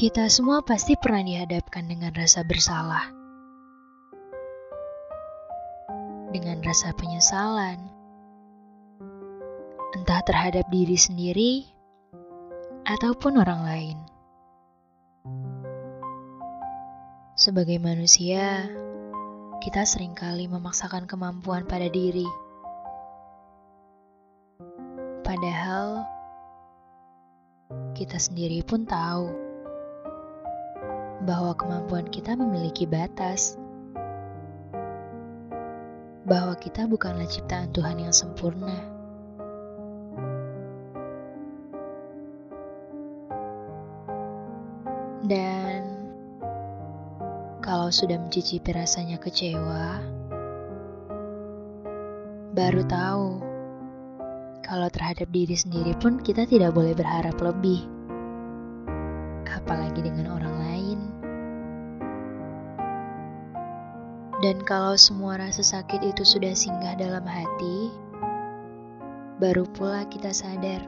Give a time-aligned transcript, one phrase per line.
[0.00, 3.04] Kita semua pasti pernah dihadapkan dengan rasa bersalah,
[6.32, 7.76] dengan rasa penyesalan,
[9.92, 11.68] entah terhadap diri sendiri
[12.88, 13.98] ataupun orang lain.
[17.36, 18.72] Sebagai manusia,
[19.60, 22.24] kita sering kali memaksakan kemampuan pada diri,
[25.20, 26.08] padahal
[27.92, 29.49] kita sendiri pun tahu
[31.30, 33.54] bahwa kemampuan kita memiliki batas,
[36.26, 38.74] bahwa kita bukanlah ciptaan Tuhan yang sempurna.
[45.30, 45.86] Dan
[47.62, 50.02] kalau sudah mencicipi rasanya kecewa,
[52.58, 53.26] baru tahu
[54.66, 57.86] kalau terhadap diri sendiri pun kita tidak boleh berharap lebih,
[59.46, 60.59] apalagi dengan orang lain.
[64.40, 67.92] Dan kalau semua rasa sakit itu sudah singgah dalam hati,
[69.36, 70.80] baru pula kita sadar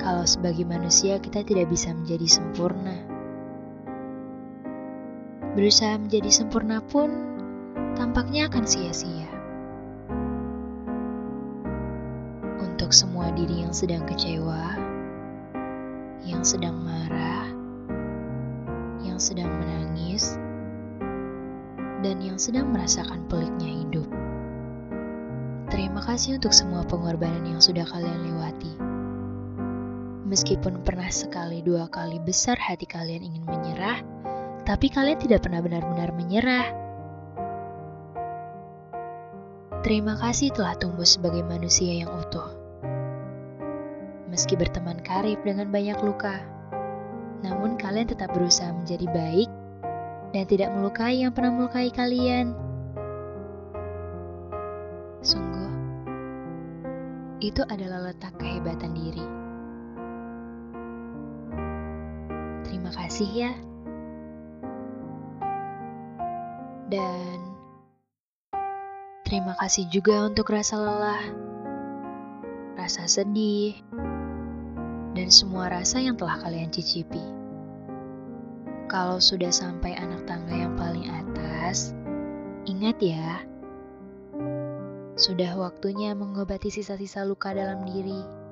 [0.00, 2.96] kalau sebagai manusia kita tidak bisa menjadi sempurna.
[5.52, 7.12] Berusaha menjadi sempurna pun
[7.92, 9.28] tampaknya akan sia-sia.
[12.56, 14.80] Untuk semua diri yang sedang kecewa,
[16.24, 17.52] yang sedang marah,
[19.04, 20.40] yang sedang menangis,
[22.04, 24.04] dan yang sedang merasakan peliknya hidup.
[25.72, 28.76] Terima kasih untuk semua pengorbanan yang sudah kalian lewati.
[30.28, 34.04] Meskipun pernah sekali dua kali besar hati kalian ingin menyerah,
[34.68, 36.68] tapi kalian tidak pernah benar-benar menyerah.
[39.80, 42.52] Terima kasih telah tumbuh sebagai manusia yang utuh.
[44.28, 46.36] Meski berteman karib dengan banyak luka,
[47.40, 49.63] namun kalian tetap berusaha menjadi baik
[50.34, 52.50] dan tidak melukai yang pernah melukai kalian.
[55.22, 55.70] Sungguh,
[57.38, 59.26] itu adalah letak kehebatan diri.
[62.66, 63.52] Terima kasih ya.
[66.90, 67.38] Dan
[69.22, 71.24] terima kasih juga untuk rasa lelah,
[72.74, 73.78] rasa sedih,
[75.14, 77.43] dan semua rasa yang telah kalian cicipi.
[78.94, 81.90] Kalau sudah sampai anak tangga yang paling atas,
[82.62, 83.42] ingat ya,
[85.18, 88.43] sudah waktunya mengobati sisa-sisa luka dalam diri.